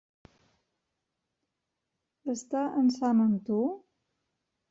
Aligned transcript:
Està 2.35 2.63
en 2.81 2.89
Sam 2.97 3.23
amb 3.29 3.45
tu? 3.51 3.59